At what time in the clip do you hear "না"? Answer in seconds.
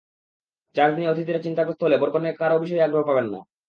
3.33-3.39